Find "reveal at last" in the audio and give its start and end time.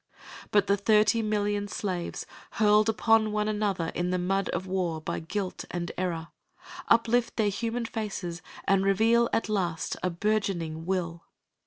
8.83-9.95